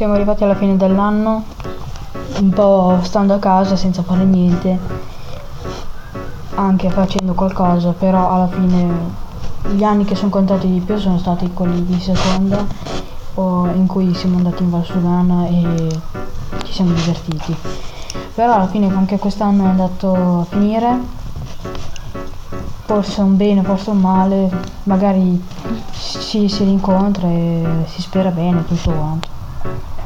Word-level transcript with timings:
siamo 0.00 0.14
arrivati 0.14 0.44
alla 0.44 0.54
fine 0.54 0.78
dell'anno, 0.78 1.44
un 2.38 2.48
po' 2.48 3.00
stando 3.02 3.34
a 3.34 3.38
casa 3.38 3.76
senza 3.76 4.02
fare 4.02 4.24
niente, 4.24 4.78
anche 6.54 6.88
facendo 6.88 7.34
qualcosa, 7.34 7.90
però 7.90 8.30
alla 8.30 8.46
fine 8.46 8.88
gli 9.72 9.82
anni 9.82 10.06
che 10.06 10.14
sono 10.14 10.30
contati 10.30 10.68
di 10.68 10.80
più 10.80 10.96
sono 10.96 11.18
stati 11.18 11.52
quelli 11.52 11.84
di 11.84 12.00
seconda 12.00 12.64
in 13.74 13.84
cui 13.86 14.14
siamo 14.14 14.38
andati 14.38 14.62
in 14.62 14.70
Valsugana 14.70 15.46
e 15.48 16.00
ci 16.64 16.72
siamo 16.72 16.92
divertiti. 16.92 17.54
Però 18.34 18.54
alla 18.54 18.68
fine 18.68 18.86
anche 18.86 19.18
quest'anno 19.18 19.66
è 19.66 19.68
andato 19.68 20.14
a 20.14 20.44
finire, 20.48 20.98
forse 22.86 23.20
un 23.20 23.36
bene, 23.36 23.62
forse 23.62 23.90
un 23.90 24.00
male, 24.00 24.50
magari 24.84 25.44
ci 25.90 26.48
si 26.48 26.64
rincontra 26.64 27.28
e 27.28 27.84
si 27.84 28.00
spera 28.00 28.30
bene 28.30 28.64
tutto 28.64 28.92
quanto. 28.92 29.38
Thank 29.62 29.84
you. 29.98 29.99